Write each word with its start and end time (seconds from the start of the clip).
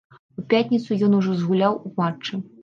У 0.41 0.43
пятніцу 0.53 0.97
ён 1.09 1.13
ўжо 1.19 1.35
згуляў 1.43 1.77
у 1.91 1.93
матчы. 2.01 2.43